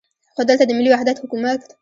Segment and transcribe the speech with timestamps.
[0.33, 1.61] خو دلته د ملي وحدت حکومت.